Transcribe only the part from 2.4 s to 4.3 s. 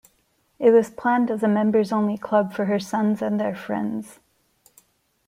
for her sons and their friends.